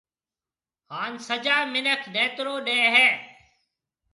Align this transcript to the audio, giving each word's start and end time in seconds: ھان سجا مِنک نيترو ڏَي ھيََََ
ھان 0.93 1.11
سجا 1.27 1.57
مِنک 1.73 2.01
نيترو 2.13 2.55
ڏَي 2.65 2.79
ھيََََ 2.95 3.07